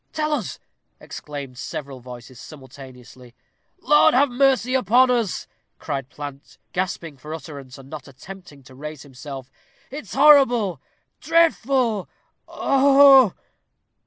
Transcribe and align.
Tell 0.13 0.33
us!" 0.33 0.57
exclaimed 0.99 1.59
several 1.59 1.99
voices 1.99 2.39
simultaneously. 2.39 3.35
"Lord 3.83 4.15
have 4.15 4.29
mercy 4.31 4.73
upon 4.73 5.11
us!" 5.11 5.45
cried 5.77 6.09
Plant, 6.09 6.57
gasping 6.73 7.17
for 7.17 7.35
utterance, 7.35 7.77
and 7.77 7.87
not 7.87 8.07
attempting 8.07 8.63
to 8.63 8.73
raise 8.73 9.03
himself. 9.03 9.51
"It's 9.91 10.15
horrible! 10.15 10.81
dreadful! 11.19 12.09
oh! 12.47 12.57
oh!" 13.27 13.33